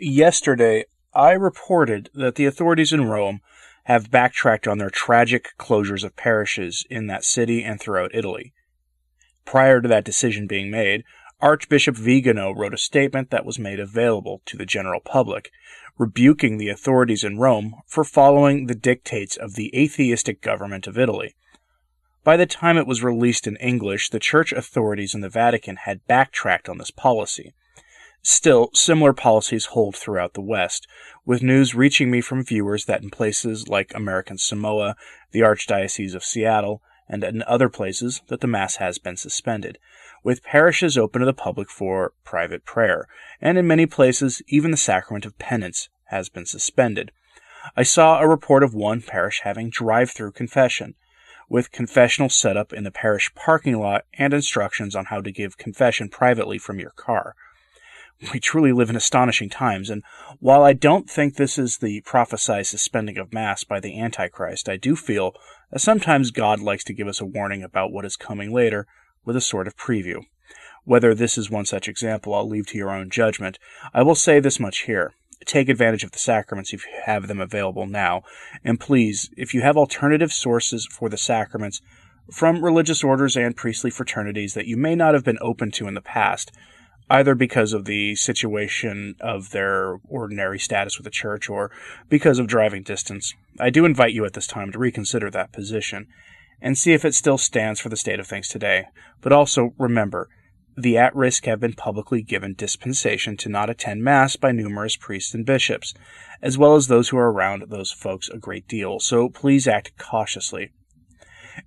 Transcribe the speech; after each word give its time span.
Yesterday, 0.00 0.84
I 1.12 1.32
reported 1.32 2.08
that 2.14 2.36
the 2.36 2.46
authorities 2.46 2.92
in 2.92 3.06
Rome 3.06 3.40
have 3.84 4.12
backtracked 4.12 4.68
on 4.68 4.78
their 4.78 4.90
tragic 4.90 5.54
closures 5.58 6.04
of 6.04 6.14
parishes 6.14 6.86
in 6.88 7.08
that 7.08 7.24
city 7.24 7.64
and 7.64 7.80
throughout 7.80 8.14
Italy. 8.14 8.52
Prior 9.44 9.80
to 9.80 9.88
that 9.88 10.04
decision 10.04 10.46
being 10.46 10.70
made, 10.70 11.02
Archbishop 11.40 11.96
Vigano 11.96 12.52
wrote 12.52 12.74
a 12.74 12.78
statement 12.78 13.30
that 13.30 13.44
was 13.44 13.58
made 13.58 13.80
available 13.80 14.40
to 14.46 14.56
the 14.56 14.66
general 14.66 15.00
public, 15.00 15.50
rebuking 15.98 16.58
the 16.58 16.68
authorities 16.68 17.24
in 17.24 17.38
Rome 17.38 17.74
for 17.86 18.04
following 18.04 18.66
the 18.66 18.76
dictates 18.76 19.36
of 19.36 19.54
the 19.54 19.74
atheistic 19.76 20.40
government 20.40 20.86
of 20.86 20.96
Italy. 20.96 21.34
By 22.22 22.36
the 22.36 22.46
time 22.46 22.76
it 22.76 22.86
was 22.86 23.02
released 23.02 23.48
in 23.48 23.56
English, 23.56 24.10
the 24.10 24.20
church 24.20 24.52
authorities 24.52 25.14
in 25.14 25.22
the 25.22 25.28
Vatican 25.28 25.74
had 25.74 26.06
backtracked 26.06 26.68
on 26.68 26.78
this 26.78 26.92
policy. 26.92 27.52
Still, 28.30 28.68
similar 28.74 29.14
policies 29.14 29.72
hold 29.72 29.96
throughout 29.96 30.34
the 30.34 30.42
West, 30.42 30.86
with 31.24 31.42
news 31.42 31.74
reaching 31.74 32.10
me 32.10 32.20
from 32.20 32.44
viewers 32.44 32.84
that 32.84 33.02
in 33.02 33.08
places 33.08 33.68
like 33.68 33.90
American 33.94 34.36
Samoa, 34.36 34.96
the 35.32 35.40
Archdiocese 35.40 36.14
of 36.14 36.22
Seattle, 36.22 36.82
and 37.08 37.24
in 37.24 37.42
other 37.44 37.70
places 37.70 38.20
that 38.28 38.42
the 38.42 38.46
Mass 38.46 38.76
has 38.76 38.98
been 38.98 39.16
suspended, 39.16 39.78
with 40.22 40.42
parishes 40.42 40.98
open 40.98 41.20
to 41.20 41.24
the 41.24 41.32
public 41.32 41.70
for 41.70 42.12
private 42.22 42.66
prayer, 42.66 43.08
and 43.40 43.56
in 43.56 43.66
many 43.66 43.86
places 43.86 44.42
even 44.46 44.72
the 44.72 44.76
sacrament 44.76 45.24
of 45.24 45.38
penance 45.38 45.88
has 46.08 46.28
been 46.28 46.44
suspended. 46.44 47.10
I 47.78 47.82
saw 47.82 48.20
a 48.20 48.28
report 48.28 48.62
of 48.62 48.74
one 48.74 49.00
parish 49.00 49.40
having 49.44 49.70
drive 49.70 50.10
through 50.10 50.32
confession, 50.32 50.96
with 51.48 51.72
confessional 51.72 52.28
set 52.28 52.58
up 52.58 52.74
in 52.74 52.84
the 52.84 52.90
parish 52.90 53.34
parking 53.34 53.78
lot 53.78 54.04
and 54.18 54.34
instructions 54.34 54.94
on 54.94 55.06
how 55.06 55.22
to 55.22 55.32
give 55.32 55.56
confession 55.56 56.10
privately 56.10 56.58
from 56.58 56.78
your 56.78 56.90
car. 56.90 57.34
We 58.32 58.40
truly 58.40 58.72
live 58.72 58.90
in 58.90 58.96
astonishing 58.96 59.48
times, 59.48 59.90
and 59.90 60.02
while 60.40 60.64
I 60.64 60.72
don't 60.72 61.08
think 61.08 61.36
this 61.36 61.56
is 61.56 61.78
the 61.78 62.00
prophesied 62.00 62.66
suspending 62.66 63.16
of 63.16 63.32
Mass 63.32 63.62
by 63.62 63.78
the 63.78 64.00
Antichrist, 64.00 64.68
I 64.68 64.76
do 64.76 64.96
feel 64.96 65.34
that 65.70 65.80
sometimes 65.80 66.32
God 66.32 66.60
likes 66.60 66.82
to 66.84 66.92
give 66.92 67.06
us 67.06 67.20
a 67.20 67.26
warning 67.26 67.62
about 67.62 67.92
what 67.92 68.04
is 68.04 68.16
coming 68.16 68.52
later 68.52 68.86
with 69.24 69.36
a 69.36 69.40
sort 69.40 69.68
of 69.68 69.76
preview. 69.76 70.22
Whether 70.84 71.14
this 71.14 71.38
is 71.38 71.50
one 71.50 71.64
such 71.64 71.88
example, 71.88 72.34
I'll 72.34 72.48
leave 72.48 72.66
to 72.68 72.78
your 72.78 72.90
own 72.90 73.10
judgment. 73.10 73.58
I 73.94 74.02
will 74.02 74.14
say 74.14 74.40
this 74.40 74.58
much 74.58 74.80
here. 74.80 75.12
Take 75.44 75.68
advantage 75.68 76.02
of 76.02 76.10
the 76.10 76.18
sacraments 76.18 76.72
if 76.72 76.84
you 76.84 76.92
have 77.04 77.28
them 77.28 77.40
available 77.40 77.86
now, 77.86 78.22
and 78.64 78.80
please, 78.80 79.30
if 79.36 79.54
you 79.54 79.60
have 79.60 79.76
alternative 79.76 80.32
sources 80.32 80.86
for 80.86 81.08
the 81.08 81.16
sacraments 81.16 81.80
from 82.32 82.64
religious 82.64 83.04
orders 83.04 83.36
and 83.36 83.56
priestly 83.56 83.90
fraternities 83.90 84.54
that 84.54 84.66
you 84.66 84.76
may 84.76 84.96
not 84.96 85.14
have 85.14 85.24
been 85.24 85.38
open 85.40 85.70
to 85.70 85.86
in 85.86 85.94
the 85.94 86.00
past, 86.00 86.50
either 87.10 87.34
because 87.34 87.72
of 87.72 87.84
the 87.84 88.14
situation 88.16 89.16
of 89.20 89.50
their 89.50 89.98
ordinary 90.08 90.58
status 90.58 90.98
with 90.98 91.04
the 91.04 91.10
church 91.10 91.48
or 91.48 91.70
because 92.08 92.38
of 92.38 92.46
driving 92.46 92.82
distance. 92.82 93.34
I 93.58 93.70
do 93.70 93.84
invite 93.84 94.12
you 94.12 94.24
at 94.24 94.34
this 94.34 94.46
time 94.46 94.72
to 94.72 94.78
reconsider 94.78 95.30
that 95.30 95.52
position 95.52 96.06
and 96.60 96.76
see 96.76 96.92
if 96.92 97.04
it 97.04 97.14
still 97.14 97.38
stands 97.38 97.80
for 97.80 97.88
the 97.88 97.96
state 97.96 98.20
of 98.20 98.26
things 98.26 98.48
today. 98.48 98.86
But 99.20 99.32
also 99.32 99.74
remember, 99.78 100.28
the 100.76 100.96
at 100.98 101.14
risk 101.14 101.46
have 101.46 101.60
been 101.60 101.72
publicly 101.72 102.22
given 102.22 102.54
dispensation 102.54 103.36
to 103.38 103.48
not 103.48 103.70
attend 103.70 104.04
Mass 104.04 104.36
by 104.36 104.52
numerous 104.52 104.96
priests 104.96 105.34
and 105.34 105.44
bishops, 105.44 105.92
as 106.40 106.56
well 106.56 106.76
as 106.76 106.86
those 106.86 107.08
who 107.08 107.18
are 107.18 107.32
around 107.32 107.64
those 107.68 107.90
folks 107.90 108.28
a 108.28 108.38
great 108.38 108.68
deal, 108.68 109.00
so 109.00 109.28
please 109.28 109.66
act 109.66 109.98
cautiously. 109.98 110.70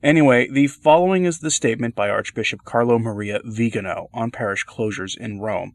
Anyway, 0.03 0.47
the 0.49 0.67
following 0.67 1.25
is 1.25 1.39
the 1.39 1.51
statement 1.51 1.95
by 1.95 2.09
Archbishop 2.09 2.63
Carlo 2.63 2.97
Maria 2.97 3.39
Vigano 3.43 4.07
on 4.13 4.31
parish 4.31 4.65
closures 4.65 5.17
in 5.17 5.39
Rome. 5.39 5.73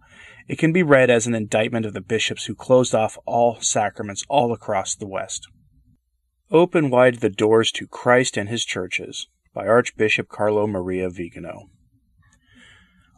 It 0.49 0.59
can 0.59 0.73
be 0.73 0.83
read 0.83 1.11
as 1.11 1.27
an 1.27 1.35
indictment 1.35 1.87
of 1.87 1.93
the 1.93 2.01
bishops 2.01 2.45
who 2.45 2.55
closed 2.55 2.95
off 2.95 3.19
all 3.27 3.61
sacraments 3.61 4.25
all 4.29 4.53
across 4.53 4.95
the 4.95 5.07
West. 5.07 5.47
Open 6.51 6.91
wide 6.91 7.17
the 7.17 7.31
doors 7.31 7.73
to 7.73 7.87
Christ 7.87 8.37
and 8.37 8.49
his 8.49 8.65
churches 8.65 9.27
by 9.53 9.67
Archbishop 9.67 10.29
Carlo 10.29 10.67
Maria 10.67 11.11
Vigano. 11.11 11.69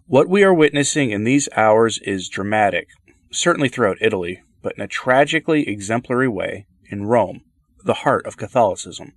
What 0.07 0.29
we 0.29 0.43
are 0.43 0.55
witnessing 0.55 1.11
in 1.11 1.25
these 1.25 1.51
hours 1.55 1.99
is 1.99 2.31
dramatic, 2.31 2.89
certainly 3.31 3.69
throughout 3.69 3.99
Italy, 4.01 4.41
but 4.63 4.75
in 4.77 4.83
a 4.83 4.89
tragically 4.89 5.69
exemplary 5.69 6.29
way 6.29 6.67
in 6.91 7.05
Rome, 7.05 7.43
the 7.85 7.95
heart 7.95 8.25
of 8.25 8.39
Catholicism. 8.39 9.13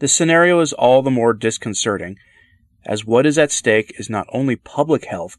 The 0.00 0.08
scenario 0.08 0.60
is 0.60 0.72
all 0.72 1.02
the 1.02 1.10
more 1.10 1.34
disconcerting, 1.34 2.16
as 2.86 3.04
what 3.04 3.26
is 3.26 3.36
at 3.36 3.50
stake 3.50 3.92
is 3.98 4.08
not 4.08 4.26
only 4.32 4.56
public 4.56 5.04
health, 5.04 5.36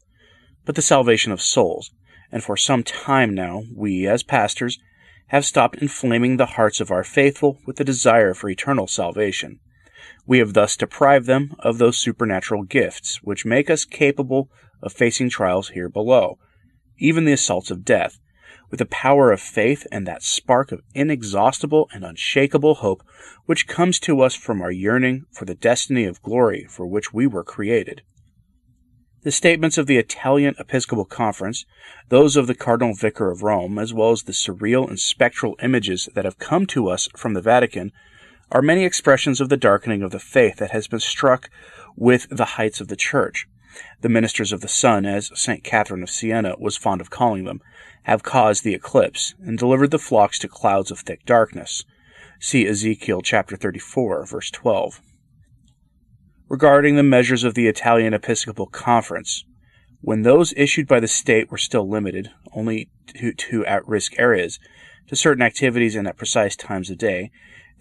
but 0.64 0.76
the 0.76 0.82
salvation 0.82 1.32
of 1.32 1.42
souls, 1.42 1.90
and 2.30 2.44
for 2.44 2.56
some 2.56 2.84
time 2.84 3.34
now, 3.34 3.64
we, 3.74 4.06
as 4.06 4.22
pastors, 4.22 4.78
have 5.26 5.44
stopped 5.44 5.82
inflaming 5.82 6.36
the 6.36 6.54
hearts 6.54 6.80
of 6.80 6.92
our 6.92 7.02
faithful 7.02 7.58
with 7.66 7.74
the 7.74 7.84
desire 7.84 8.34
for 8.34 8.48
eternal 8.48 8.86
salvation. 8.86 9.58
We 10.28 10.38
have 10.38 10.54
thus 10.54 10.76
deprived 10.76 11.26
them 11.26 11.56
of 11.58 11.78
those 11.78 11.98
supernatural 11.98 12.62
gifts 12.62 13.20
which 13.20 13.44
make 13.44 13.68
us 13.68 13.84
capable 13.84 14.48
of 14.80 14.92
facing 14.92 15.28
trials 15.28 15.70
here 15.70 15.88
below, 15.88 16.38
even 16.98 17.24
the 17.24 17.32
assaults 17.32 17.72
of 17.72 17.84
death, 17.84 18.20
with 18.72 18.78
the 18.78 18.86
power 18.86 19.30
of 19.30 19.40
faith 19.40 19.86
and 19.92 20.06
that 20.06 20.22
spark 20.22 20.72
of 20.72 20.80
inexhaustible 20.94 21.90
and 21.92 22.04
unshakable 22.04 22.76
hope 22.76 23.04
which 23.44 23.68
comes 23.68 24.00
to 24.00 24.22
us 24.22 24.34
from 24.34 24.62
our 24.62 24.72
yearning 24.72 25.26
for 25.30 25.44
the 25.44 25.54
destiny 25.54 26.06
of 26.06 26.22
glory 26.22 26.66
for 26.70 26.86
which 26.86 27.12
we 27.12 27.26
were 27.26 27.44
created. 27.44 28.00
The 29.24 29.30
statements 29.30 29.76
of 29.76 29.86
the 29.86 29.98
Italian 29.98 30.54
Episcopal 30.58 31.04
Conference, 31.04 31.66
those 32.08 32.34
of 32.34 32.46
the 32.46 32.54
Cardinal 32.54 32.94
Vicar 32.94 33.30
of 33.30 33.42
Rome, 33.42 33.78
as 33.78 33.92
well 33.92 34.10
as 34.10 34.22
the 34.22 34.32
surreal 34.32 34.88
and 34.88 34.98
spectral 34.98 35.54
images 35.62 36.08
that 36.14 36.24
have 36.24 36.38
come 36.38 36.64
to 36.68 36.88
us 36.88 37.08
from 37.14 37.34
the 37.34 37.42
Vatican, 37.42 37.92
are 38.50 38.62
many 38.62 38.84
expressions 38.84 39.38
of 39.38 39.50
the 39.50 39.56
darkening 39.58 40.02
of 40.02 40.12
the 40.12 40.18
faith 40.18 40.56
that 40.56 40.70
has 40.70 40.88
been 40.88 40.98
struck 40.98 41.50
with 41.94 42.26
the 42.30 42.56
heights 42.56 42.80
of 42.80 42.88
the 42.88 42.96
Church. 42.96 43.46
The 44.00 44.08
ministers 44.08 44.52
of 44.52 44.60
the 44.60 44.68
sun, 44.68 45.06
as 45.06 45.30
St. 45.34 45.64
Catherine 45.64 46.02
of 46.02 46.10
Siena 46.10 46.56
was 46.58 46.76
fond 46.76 47.00
of 47.00 47.10
calling 47.10 47.44
them, 47.44 47.60
have 48.02 48.22
caused 48.22 48.64
the 48.64 48.74
eclipse, 48.74 49.34
and 49.44 49.58
delivered 49.58 49.90
the 49.90 49.98
flocks 49.98 50.38
to 50.40 50.48
clouds 50.48 50.90
of 50.90 51.00
thick 51.00 51.24
darkness. 51.24 51.84
See 52.40 52.66
Ezekiel 52.66 53.22
chapter 53.22 53.56
34, 53.56 54.26
verse 54.26 54.50
12. 54.50 55.00
Regarding 56.48 56.96
the 56.96 57.02
measures 57.02 57.44
of 57.44 57.54
the 57.54 57.68
Italian 57.68 58.12
Episcopal 58.12 58.66
Conference, 58.66 59.44
when 60.00 60.22
those 60.22 60.52
issued 60.56 60.88
by 60.88 60.98
the 60.98 61.08
state 61.08 61.50
were 61.50 61.58
still 61.58 61.88
limited 61.88 62.30
only 62.52 62.90
to, 63.14 63.32
to 63.32 63.64
at 63.64 63.86
risk 63.86 64.18
areas, 64.18 64.58
to 65.06 65.16
certain 65.16 65.42
activities 65.42 65.94
and 65.94 66.08
at 66.08 66.16
precise 66.16 66.56
times 66.56 66.90
of 66.90 66.98
day, 66.98 67.30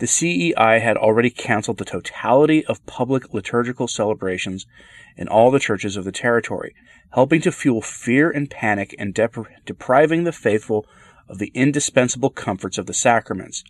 the 0.02 0.08
CEI 0.08 0.80
had 0.80 0.98
already 0.98 1.30
canceled 1.30 1.78
the 1.78 1.86
totality 1.86 2.66
of 2.66 2.84
public 2.88 3.36
liturgical 3.36 3.88
celebrations 3.88 4.66
in 5.16 5.28
all 5.28 5.52
the 5.52 5.60
churches 5.60 5.96
of 5.96 6.06
the 6.06 6.12
territory, 6.12 6.74
helping 7.14 7.40
to 7.40 7.52
fuel 7.52 7.84
fear 7.84 8.32
and 8.32 8.50
panic 8.50 8.96
and 8.98 9.14
depri- 9.14 9.46
depriving 9.64 10.24
the 10.24 10.32
faithful 10.32 10.88
of 11.30 11.38
the 11.38 11.52
indispensable 11.54 12.32
comforts 12.32 12.80
of 12.80 12.88
the 12.88 12.96
sacraments. 12.96 13.64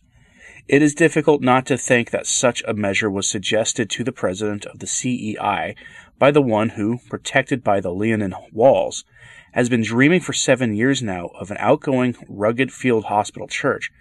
It 0.69 0.81
is 0.81 0.95
difficult 0.95 1.41
not 1.41 1.65
to 1.65 1.77
think 1.77 2.11
that 2.11 2.25
such 2.25 2.63
a 2.65 2.73
measure 2.73 3.09
was 3.09 3.27
suggested 3.27 3.89
to 3.89 4.05
the 4.05 4.13
president 4.13 4.65
of 4.65 4.79
the 4.79 4.87
CEI 4.87 5.75
by 6.17 6.31
the 6.31 6.41
one 6.41 6.69
who, 6.69 6.99
protected 7.09 7.61
by 7.61 7.81
the 7.81 7.91
Leonine 7.91 8.35
walls, 8.53 9.03
has 9.51 9.67
been 9.67 9.83
dreaming 9.83 10.21
for 10.21 10.31
seven 10.31 10.77
years 10.77 11.03
now 11.03 11.25
of 11.37 11.51
an 11.51 11.57
outgoing, 11.59 12.15
rugged 12.29 12.71
field 12.71 13.03
hospital 13.05 13.49
church, 13.49 13.91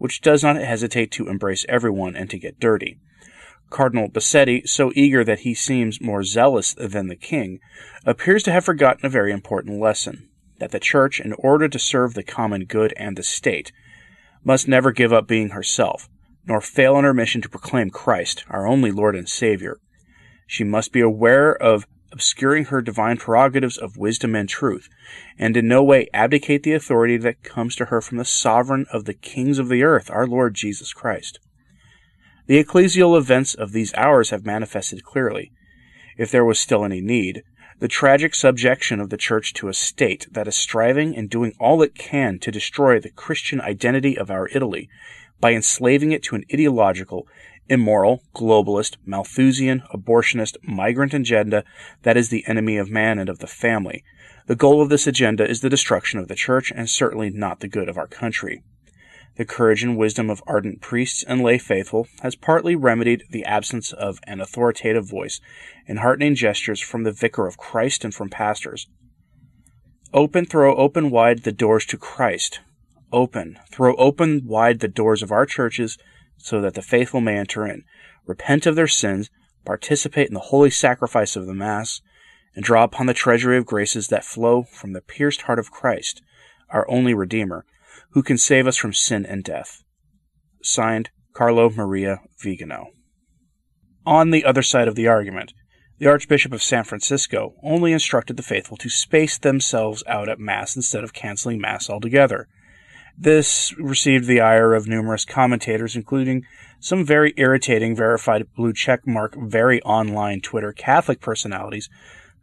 which 0.00 0.22
does 0.22 0.42
not 0.42 0.56
hesitate 0.56 1.10
to 1.12 1.28
embrace 1.28 1.66
everyone 1.68 2.16
and 2.16 2.30
to 2.30 2.38
get 2.38 2.58
dirty. 2.58 2.98
Cardinal 3.68 4.08
Bassetti, 4.08 4.66
so 4.66 4.90
eager 4.94 5.22
that 5.22 5.40
he 5.40 5.52
seems 5.52 6.00
more 6.00 6.24
zealous 6.24 6.72
than 6.72 7.08
the 7.08 7.14
king, 7.14 7.60
appears 8.06 8.42
to 8.44 8.50
have 8.50 8.64
forgotten 8.64 9.04
a 9.04 9.10
very 9.10 9.30
important 9.30 9.78
lesson 9.78 10.30
that 10.58 10.70
the 10.70 10.80
Church, 10.80 11.20
in 11.20 11.34
order 11.34 11.68
to 11.68 11.78
serve 11.78 12.14
the 12.14 12.22
common 12.22 12.64
good 12.64 12.94
and 12.96 13.14
the 13.14 13.22
state, 13.22 13.72
must 14.42 14.66
never 14.66 14.90
give 14.90 15.12
up 15.12 15.28
being 15.28 15.50
herself, 15.50 16.08
nor 16.46 16.62
fail 16.62 16.98
in 16.98 17.04
her 17.04 17.12
mission 17.12 17.42
to 17.42 17.50
proclaim 17.50 17.90
Christ, 17.90 18.46
our 18.48 18.66
only 18.66 18.90
Lord 18.90 19.14
and 19.14 19.28
Savior. 19.28 19.80
She 20.46 20.64
must 20.64 20.92
be 20.92 21.02
aware 21.02 21.54
of 21.54 21.86
obscuring 22.12 22.66
her 22.66 22.82
divine 22.82 23.16
prerogatives 23.16 23.78
of 23.78 23.96
wisdom 23.96 24.34
and 24.34 24.48
truth, 24.48 24.88
and 25.38 25.56
in 25.56 25.68
no 25.68 25.82
way 25.82 26.08
abdicate 26.12 26.62
the 26.62 26.72
authority 26.72 27.16
that 27.16 27.42
comes 27.42 27.76
to 27.76 27.86
her 27.86 28.00
from 28.00 28.18
the 28.18 28.24
sovereign 28.24 28.86
of 28.92 29.04
the 29.04 29.14
kings 29.14 29.58
of 29.58 29.68
the 29.68 29.82
earth, 29.82 30.10
our 30.10 30.26
Lord 30.26 30.54
Jesus 30.54 30.92
Christ. 30.92 31.38
The 32.46 32.62
ecclesial 32.62 33.16
events 33.16 33.54
of 33.54 33.72
these 33.72 33.94
hours 33.94 34.30
have 34.30 34.44
manifested 34.44 35.04
clearly, 35.04 35.52
if 36.16 36.30
there 36.30 36.44
was 36.44 36.58
still 36.58 36.84
any 36.84 37.00
need, 37.00 37.42
the 37.78 37.88
tragic 37.88 38.34
subjection 38.34 39.00
of 39.00 39.08
the 39.08 39.16
Church 39.16 39.54
to 39.54 39.68
a 39.68 39.74
state 39.74 40.26
that 40.30 40.46
is 40.46 40.54
striving 40.54 41.16
and 41.16 41.30
doing 41.30 41.54
all 41.58 41.80
it 41.80 41.94
can 41.94 42.38
to 42.40 42.50
destroy 42.50 43.00
the 43.00 43.10
Christian 43.10 43.60
identity 43.60 44.18
of 44.18 44.30
our 44.30 44.48
Italy 44.48 44.88
by 45.40 45.52
enslaving 45.52 46.12
it 46.12 46.22
to 46.24 46.34
an 46.34 46.44
ideological, 46.52 47.26
immoral, 47.70 48.22
globalist, 48.34 48.96
Malthusian, 49.06 49.82
abortionist, 49.94 50.56
migrant 50.62 51.14
agenda 51.14 51.64
that 52.02 52.16
is 52.16 52.28
the 52.28 52.44
enemy 52.46 52.76
of 52.76 52.90
man 52.90 53.18
and 53.18 53.30
of 53.30 53.38
the 53.38 53.46
family. 53.46 54.04
The 54.46 54.56
goal 54.56 54.82
of 54.82 54.88
this 54.88 55.06
agenda 55.06 55.48
is 55.48 55.60
the 55.60 55.70
destruction 55.70 56.18
of 56.18 56.28
the 56.28 56.34
church 56.34 56.72
and 56.74 56.90
certainly 56.90 57.30
not 57.30 57.60
the 57.60 57.68
good 57.68 57.88
of 57.88 57.96
our 57.96 58.08
country. 58.08 58.62
The 59.36 59.44
courage 59.44 59.84
and 59.84 59.96
wisdom 59.96 60.28
of 60.28 60.42
ardent 60.46 60.80
priests 60.80 61.22
and 61.22 61.40
lay 61.40 61.56
faithful 61.56 62.08
has 62.22 62.34
partly 62.34 62.74
remedied 62.74 63.22
the 63.30 63.44
absence 63.44 63.92
of 63.92 64.18
an 64.24 64.40
authoritative 64.40 65.08
voice 65.08 65.40
and 65.86 66.00
heartening 66.00 66.34
gestures 66.34 66.80
from 66.80 67.04
the 67.04 67.12
vicar 67.12 67.46
of 67.46 67.56
Christ 67.56 68.04
and 68.04 68.12
from 68.12 68.28
pastors. 68.28 68.88
Open, 70.12 70.44
throw 70.44 70.74
open 70.74 71.10
wide 71.10 71.44
the 71.44 71.52
doors 71.52 71.86
to 71.86 71.96
Christ. 71.96 72.58
Open, 73.12 73.58
throw 73.70 73.94
open 73.94 74.42
wide 74.44 74.80
the 74.80 74.88
doors 74.88 75.22
of 75.22 75.30
our 75.30 75.46
churches 75.46 75.96
so 76.42 76.60
that 76.60 76.74
the 76.74 76.82
faithful 76.82 77.20
may 77.20 77.36
enter 77.36 77.66
in, 77.66 77.84
repent 78.26 78.66
of 78.66 78.76
their 78.76 78.88
sins, 78.88 79.30
participate 79.64 80.28
in 80.28 80.34
the 80.34 80.40
holy 80.40 80.70
sacrifice 80.70 81.36
of 81.36 81.46
the 81.46 81.54
Mass, 81.54 82.00
and 82.54 82.64
draw 82.64 82.82
upon 82.82 83.06
the 83.06 83.14
treasury 83.14 83.56
of 83.56 83.66
graces 83.66 84.08
that 84.08 84.24
flow 84.24 84.64
from 84.64 84.92
the 84.92 85.00
pierced 85.00 85.42
heart 85.42 85.58
of 85.58 85.70
Christ, 85.70 86.22
our 86.70 86.88
only 86.90 87.14
Redeemer, 87.14 87.64
who 88.10 88.22
can 88.22 88.38
save 88.38 88.66
us 88.66 88.76
from 88.76 88.92
sin 88.92 89.24
and 89.24 89.44
death. 89.44 89.82
Signed, 90.62 91.10
Carlo 91.32 91.70
Maria 91.70 92.20
Vigano. 92.42 92.88
On 94.04 94.30
the 94.30 94.44
other 94.44 94.62
side 94.62 94.88
of 94.88 94.94
the 94.94 95.06
argument, 95.06 95.52
the 95.98 96.06
Archbishop 96.06 96.52
of 96.52 96.62
San 96.62 96.84
Francisco 96.84 97.54
only 97.62 97.92
instructed 97.92 98.36
the 98.36 98.42
faithful 98.42 98.76
to 98.78 98.88
space 98.88 99.36
themselves 99.38 100.02
out 100.06 100.28
at 100.28 100.38
Mass 100.38 100.74
instead 100.74 101.04
of 101.04 101.12
canceling 101.12 101.60
Mass 101.60 101.90
altogether. 101.90 102.48
This 103.22 103.76
received 103.76 104.26
the 104.26 104.40
ire 104.40 104.72
of 104.72 104.88
numerous 104.88 105.26
commentators, 105.26 105.94
including 105.94 106.46
some 106.78 107.04
very 107.04 107.34
irritating, 107.36 107.94
verified 107.94 108.46
blue 108.56 108.72
check 108.72 109.06
mark, 109.06 109.36
very 109.36 109.82
online 109.82 110.40
Twitter 110.40 110.72
Catholic 110.72 111.20
personalities 111.20 111.90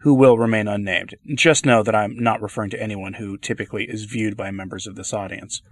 who 0.01 0.13
will 0.13 0.38
remain 0.38 0.68
unnamed. 0.68 1.15
Just 1.33 1.65
know 1.65 1.81
that 1.81 1.95
I'm 1.95 2.19
not 2.19 2.44
referring 2.44 2.69
to 2.69 2.79
anyone 2.79 3.13
who 3.13 3.39
typically 3.39 3.85
is 3.85 4.06
viewed 4.06 4.38
by 4.38 4.51
members 4.51 4.85
of 4.85 4.95
this 4.95 5.13
audience. 5.13 5.63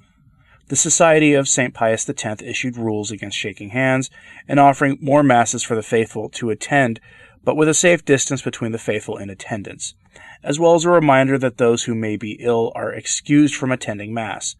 The 0.69 0.75
Society 0.75 1.35
of 1.35 1.47
St. 1.47 1.75
Pius 1.75 2.09
X 2.09 2.41
issued 2.41 2.75
rules 2.75 3.11
against 3.11 3.37
shaking 3.37 3.69
hands 3.69 4.09
and 4.47 4.59
offering 4.59 4.97
more 4.99 5.21
masses 5.21 5.61
for 5.61 5.75
the 5.75 5.83
faithful 5.83 6.29
to 6.29 6.49
attend, 6.49 6.99
but 7.43 7.55
with 7.55 7.69
a 7.69 7.75
safe 7.75 8.03
distance 8.05 8.41
between 8.41 8.71
the 8.71 8.79
faithful 8.79 9.17
in 9.17 9.29
attendance, 9.29 9.93
as 10.41 10.59
well 10.59 10.73
as 10.73 10.83
a 10.83 10.89
reminder 10.89 11.37
that 11.37 11.59
those 11.59 11.83
who 11.83 11.93
may 11.93 12.17
be 12.17 12.39
ill 12.39 12.71
are 12.73 12.91
excused 12.91 13.53
from 13.53 13.71
attending 13.71 14.11
Mass, 14.11 14.55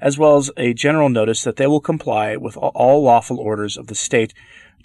as 0.00 0.18
well 0.18 0.36
as 0.36 0.50
a 0.56 0.72
general 0.74 1.08
notice 1.08 1.44
that 1.44 1.56
they 1.56 1.66
will 1.66 1.80
comply 1.80 2.36
with 2.36 2.56
all 2.56 3.02
lawful 3.02 3.38
orders 3.38 3.76
of 3.76 3.88
the 3.88 3.94
state 3.94 4.32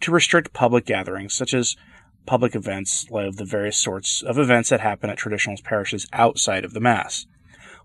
to 0.02 0.12
restrict 0.12 0.54
public 0.54 0.86
gatherings, 0.86 1.34
such 1.34 1.54
as 1.54 1.76
public 2.26 2.56
events 2.56 3.06
of 3.12 3.38
the 3.38 3.46
various 3.46 3.78
sorts 3.78 4.22
of 4.22 4.38
events 4.38 4.70
that 4.70 4.82
happen 4.82 5.10
at 5.10 5.18
traditional 5.18 5.58
parishes 5.64 6.08
outside 6.12 6.66
of 6.66 6.74
the 6.74 6.80
Mass. 6.80 7.28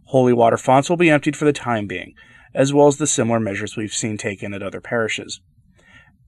Holy 0.05 0.33
water 0.33 0.57
fonts 0.57 0.91
will 0.91 0.97
be 0.97 1.11
emptied 1.11 1.37
for 1.37 1.45
the 1.45 1.53
time 1.53 1.87
being, 1.87 2.15
as 2.53 2.73
well 2.73 2.89
as 2.89 2.97
the 2.97 3.07
similar 3.07 3.39
measures 3.39 3.77
we've 3.77 3.93
seen 3.93 4.17
taken 4.17 4.53
at 4.55 4.63
other 4.63 4.81
parishes. 4.81 5.41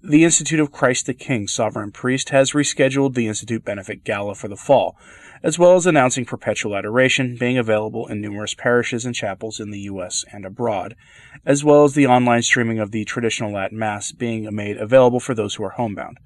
The 0.05 0.25
Institute 0.25 0.61
of 0.61 0.73
Christ 0.73 1.07
the 1.07 1.15
King 1.15 1.49
Sovereign 1.49 1.93
Priest 1.93 2.31
has 2.31 2.53
rescheduled 2.53 3.15
the 3.15 3.29
Institute 3.29 3.65
Benefit 3.65 4.05
Gala 4.05 4.35
for 4.35 4.49
the 4.49 4.57
fall, 4.57 4.97
as 5.43 5.59
well 5.59 5.75
as 5.75 5.87
announcing 5.87 6.25
perpetual 6.25 6.77
adoration 6.77 7.37
being 7.37 7.59
available 7.59 8.07
in 8.07 8.21
numerous 8.21 8.55
parishes 8.55 9.05
and 9.05 9.15
chapels 9.15 9.59
in 9.59 9.71
the 9.71 9.81
U.S. 9.81 10.25
and 10.33 10.45
abroad, 10.45 10.95
as 11.45 11.65
well 11.65 11.85
as 11.85 11.95
the 11.95 12.07
online 12.07 12.43
streaming 12.43 12.79
of 12.79 12.93
the 12.93 13.05
traditional 13.05 13.53
Latin 13.53 13.79
Mass 13.79 14.13
being 14.13 14.55
made 14.55 14.77
available 14.77 15.21
for 15.21 15.35
those 15.35 15.57
who 15.57 15.65
are 15.65 15.71
homebound. 15.71 16.19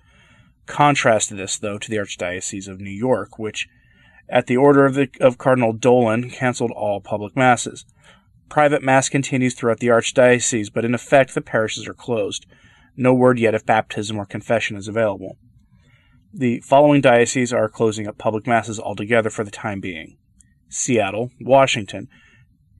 Contrast 0.67 1.35
this, 1.35 1.57
though, 1.57 1.79
to 1.79 1.91
the 1.91 1.97
Archdiocese 1.97 2.69
of 2.69 2.81
New 2.81 2.91
York, 2.91 3.39
which, 3.39 3.69
at 4.29 4.47
the 4.47 4.57
order 4.57 4.85
of, 4.85 4.95
the, 4.95 5.09
of 5.21 5.39
Cardinal 5.39 5.73
Dolan, 5.73 6.31
canceled 6.31 6.73
all 6.73 7.01
public 7.01 7.37
masses. 7.37 7.87
Private 8.49 8.83
mass 8.83 9.09
continues 9.09 9.55
throughout 9.55 9.81
the 9.81 9.89
Archdiocese, 9.89 10.73
but 10.73 10.85
in 10.85 10.95
effect 10.95 11.35
the 11.35 11.41
parishes 11.41 11.89
are 11.89 11.95
closed. 11.95 12.47
No 12.97 13.15
word 13.15 13.39
yet 13.39 13.55
if 13.55 13.65
baptism 13.65 14.19
or 14.19 14.27
confession 14.27 14.77
is 14.77 14.89
available. 14.89 15.37
The 16.39 16.61
following 16.61 17.01
dioceses 17.01 17.51
are 17.55 17.67
closing 17.67 18.07
up 18.07 18.19
public 18.19 18.47
masses 18.47 18.79
altogether 18.79 19.31
for 19.31 19.43
the 19.43 19.51
time 19.51 19.81
being 19.81 20.19
Seattle, 20.69 21.31
Washington, 21.41 22.09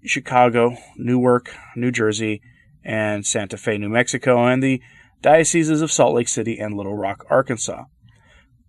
Chicago, 0.05 0.77
Newark, 0.99 1.57
New 1.75 1.91
Jersey, 1.91 2.43
and 2.85 3.25
Santa 3.25 3.57
Fe, 3.57 3.79
New 3.79 3.89
Mexico, 3.89 4.45
and 4.45 4.63
the 4.63 4.83
dioceses 5.23 5.81
of 5.81 5.91
Salt 5.91 6.15
Lake 6.15 6.29
City 6.29 6.59
and 6.59 6.77
Little 6.77 6.99
Rock, 6.99 7.25
Arkansas. 7.31 7.85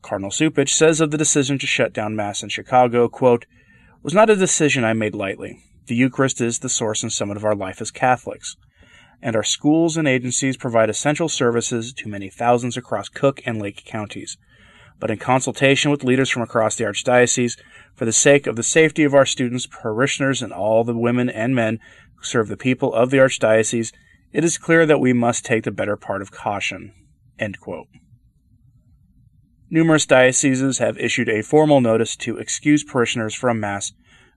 Cardinal 0.02 0.32
Cupich 0.32 0.70
says 0.70 1.02
of 1.02 1.12
the 1.12 1.18
decision 1.18 1.60
to 1.60 1.68
shut 1.68 1.92
down 1.92 2.16
Mass 2.16 2.42
in 2.42 2.48
Chicago, 2.48 3.10
quote, 3.10 3.46
was 4.04 4.14
not 4.14 4.30
a 4.30 4.38
decision 4.38 4.86
I 4.86 4.94
made 4.94 5.16
lightly. 5.16 5.62
The 5.88 5.96
Eucharist 5.96 6.40
is 6.40 6.60
the 6.60 6.70
source 6.70 7.04
and 7.04 7.12
summit 7.12 7.36
of 7.36 7.44
our 7.44 7.56
life 7.56 7.82
as 7.82 7.92
Catholics, 7.92 8.56
and 9.22 9.36
our 9.36 9.44
schools 9.44 9.98
and 9.98 10.08
agencies 10.08 10.56
provide 10.56 10.90
essential 10.90 11.28
services 11.28 11.92
to 11.92 12.08
many 12.08 12.30
thousands 12.30 12.78
across 12.78 13.10
Cook 13.10 13.42
and 13.46 13.62
Lake 13.62 13.84
counties. 13.86 14.38
But 15.00 15.12
in 15.12 15.18
consultation 15.18 15.92
with 15.92 16.04
leaders 16.04 16.30
from 16.30 16.42
across 16.42 16.76
the 16.76 16.86
Archdiocese, 16.86 17.58
for 17.94 18.06
the 18.06 18.12
sake 18.12 18.48
of 18.48 18.56
the 18.56 18.64
safety 18.64 19.04
of 19.04 19.14
our 19.14 19.26
students, 19.26 19.68
parishioners, 19.68 20.42
and 20.42 20.52
all 20.52 20.84
the 20.84 20.98
women 20.98 21.30
and 21.30 21.56
men 21.56 21.80
who 22.16 22.24
serve 22.24 22.48
the 22.48 22.58
people 22.58 22.94
of 22.94 23.10
the 23.10 23.18
Archdiocese, 23.18 23.94
it 24.32 24.44
is 24.44 24.58
clear 24.58 24.86
that 24.86 25.00
we 25.00 25.14
must 25.14 25.46
take 25.46 25.64
the 25.64 25.72
better 25.72 25.96
part 25.96 26.22
of 26.22 26.32
caution. 26.32 26.94
Numerous 29.70 30.06
dioceses 30.06 30.78
have 30.78 30.98
issued 30.98 31.30
a 31.30 31.42
formal 31.42 31.82
notice 31.82 32.16
to 32.18 32.38
excuse 32.38 32.84
parishioners 32.84 33.36
from 33.36 33.60
Mass 33.60 33.94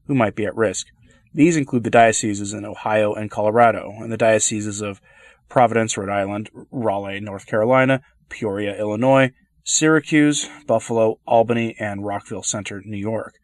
who 0.07 0.15
might 0.15 0.35
be 0.35 0.45
at 0.45 0.57
risk. 0.57 0.89
These 1.33 1.57
include 1.57 1.85
the 1.85 1.91
dioceses 1.91 2.53
in 2.53 2.65
Ohio 2.65 3.15
and 3.15 3.31
Colorado, 3.31 3.93
and 3.99 4.11
the 4.11 4.17
dioceses 4.17 4.81
of 4.81 5.01
Providence, 5.49 5.97
Rhode 5.97 6.09
Island, 6.09 6.51
Raleigh, 6.71 7.21
North 7.21 7.47
Carolina, 7.47 8.03
Peoria, 8.29 8.77
Illinois, 8.77 9.33
Syracuse, 9.65 10.49
Buffalo, 10.67 11.19
Albany, 11.27 11.77
and 11.79 12.05
Rockville 12.05 12.43
Center, 12.43 12.83
New 12.85 12.97
York, 12.97 13.35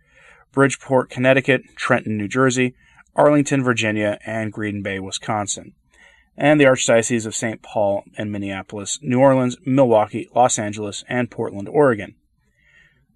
Bridgeport, 0.52 1.10
Connecticut, 1.10 1.62
Trenton, 1.76 2.16
New 2.16 2.28
Jersey, 2.28 2.74
Arlington, 3.14 3.62
Virginia, 3.62 4.18
and 4.26 4.52
Green 4.52 4.82
Bay, 4.82 4.98
Wisconsin 4.98 5.74
and 6.36 6.60
the 6.60 6.64
Archdiocese 6.64 7.26
of 7.26 7.34
St. 7.34 7.62
Paul 7.62 8.04
and 8.16 8.30
Minneapolis, 8.30 8.98
New 9.02 9.20
Orleans, 9.20 9.56
Milwaukee, 9.64 10.28
Los 10.34 10.58
Angeles, 10.58 11.02
and 11.08 11.30
Portland, 11.30 11.68
Oregon. 11.68 12.14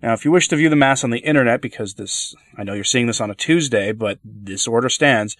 Now, 0.02 0.14
if 0.14 0.24
you 0.24 0.30
wish 0.30 0.48
to 0.48 0.56
view 0.56 0.70
the 0.70 0.76
Mass 0.76 1.04
on 1.04 1.10
the 1.10 1.18
internet, 1.18 1.60
because 1.60 1.94
this, 1.94 2.34
I 2.56 2.64
know 2.64 2.72
you're 2.72 2.84
seeing 2.84 3.06
this 3.06 3.20
on 3.20 3.30
a 3.30 3.34
Tuesday, 3.34 3.92
but 3.92 4.18
this 4.24 4.66
order 4.66 4.88
stands, 4.88 5.36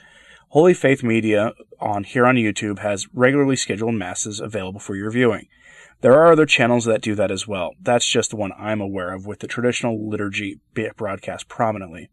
Holy 0.49 0.75
Faith 0.75 1.03
Media 1.03 1.53
on 1.81 2.05
here 2.05 2.27
on 2.27 2.35
YouTube 2.35 2.81
has 2.81 3.07
regularly 3.15 3.57
scheduled 3.57 3.95
Masses 3.95 4.41
available 4.41 4.81
for 4.81 4.95
your 4.95 5.11
viewing. 5.11 5.47
There 6.01 6.15
are 6.15 6.33
other 6.33 6.47
channels 6.47 6.87
that 6.87 7.03
do 7.03 7.15
that 7.15 7.31
as 7.31 7.47
well. 7.47 7.73
That's 7.81 8.07
just 8.07 8.31
the 8.31 8.37
one 8.37 8.53
I'm 8.59 8.81
aware 8.81 9.13
of 9.13 9.27
with 9.27 9.41
the 9.41 9.47
traditional 9.47 10.09
liturgy 10.09 10.61
broadcast 10.97 11.49
prominently. 11.49 12.11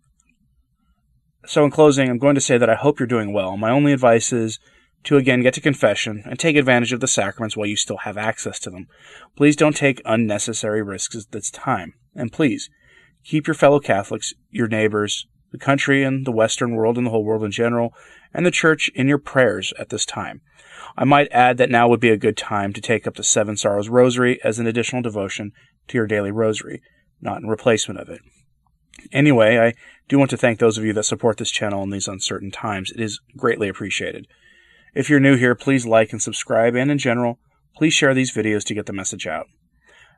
So, 1.46 1.64
in 1.64 1.72
closing, 1.72 2.10
I'm 2.10 2.18
going 2.18 2.36
to 2.36 2.42
say 2.42 2.58
that 2.58 2.70
I 2.70 2.76
hope 2.76 3.00
you're 3.00 3.08
doing 3.08 3.32
well. 3.32 3.56
My 3.56 3.72
only 3.72 3.94
advice 3.94 4.34
is 4.34 4.60
to 5.04 5.16
again 5.16 5.42
get 5.42 5.54
to 5.54 5.62
confession 5.62 6.24
and 6.26 6.38
take 6.38 6.58
advantage 6.58 6.92
of 6.92 7.00
the 7.00 7.08
sacraments 7.08 7.56
while 7.56 7.68
you 7.68 7.78
still 7.78 8.00
have 8.00 8.18
access 8.18 8.60
to 8.60 8.70
them. 8.70 8.88
Please 9.38 9.56
don't 9.56 9.76
take 9.76 10.02
unnecessary 10.04 10.84
risks 10.84 11.26
this 11.32 11.50
time. 11.50 11.94
And 12.14 12.34
please, 12.34 12.70
keep 13.24 13.48
your 13.48 13.54
fellow 13.54 13.80
Catholics, 13.80 14.34
your 14.50 14.68
neighbors, 14.68 15.28
the 15.52 15.58
country 15.58 16.04
and 16.04 16.26
the 16.26 16.32
Western 16.32 16.76
world 16.76 16.98
and 16.98 17.06
the 17.06 17.12
whole 17.12 17.24
world 17.24 17.44
in 17.44 17.52
general, 17.52 17.94
and 18.34 18.46
the 18.46 18.52
Church 18.52 18.90
in 18.96 19.08
your 19.08 19.18
prayers 19.18 19.74
at 19.80 19.90
this 19.90 20.06
time. 20.06 20.42
I 20.98 21.04
might 21.04 21.32
add 21.32 21.58
that 21.58 21.70
now 21.70 21.88
would 21.88 22.00
be 22.00 22.10
a 22.10 22.18
good 22.18 22.38
time 22.38 22.74
to 22.74 22.82
take 22.82 23.08
up 23.08 23.16
the 23.16 23.24
Seven 23.24 23.58
Sorrows 23.58 23.90
Rosary 23.90 24.40
as 24.44 24.60
an 24.60 24.68
additional 24.68 25.02
devotion 25.02 25.52
to 25.88 25.98
your 25.98 26.08
daily 26.08 26.32
rosary, 26.32 26.82
not 27.22 27.42
in 27.42 27.48
replacement 27.48 28.00
of 28.00 28.10
it. 28.10 28.22
Anyway, 29.12 29.58
I 29.58 29.74
do 30.10 30.18
want 30.18 30.32
to 30.32 30.38
thank 30.38 30.60
those 30.60 30.78
of 30.78 30.84
you 30.84 30.94
that 30.94 31.04
support 31.04 31.38
this 31.38 31.52
channel 31.52 31.84
in 31.84 31.92
these 31.92 32.08
uncertain 32.08 32.52
times. 32.52 32.92
It 32.92 33.02
is 33.02 33.20
greatly 33.36 33.70
appreciated. 33.70 34.28
If 34.96 35.10
you're 35.10 35.20
new 35.20 35.38
here, 35.38 35.56
please 35.56 35.86
like 35.86 36.12
and 36.12 36.22
subscribe, 36.22 36.76
and 36.76 36.90
in 36.90 36.98
general, 36.98 37.40
please 37.76 37.94
share 37.94 38.14
these 38.14 38.34
videos 38.34 38.64
to 38.66 38.74
get 38.74 38.88
the 38.88 38.94
message 38.94 39.28
out. 39.28 39.46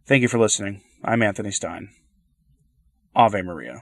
Thank 0.06 0.22
you 0.22 0.28
for 0.28 0.40
listening. 0.40 0.82
I'm 1.04 1.22
Anthony 1.22 1.52
Stine. 1.52 1.90
Ave 3.16 3.42
Maria. 3.42 3.78